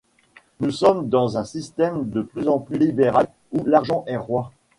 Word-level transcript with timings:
Nous 0.59 0.71
sommes 0.71 1.09
dans 1.09 1.37
un 1.37 1.43
système 1.45 2.09
de 2.09 2.23
plus 2.23 2.47
en 2.47 2.57
plus 2.57 2.79
libéral 2.79 3.27
où 3.51 3.63
l'argent 3.65 4.03
est 4.07 4.17
roi. 4.17 4.51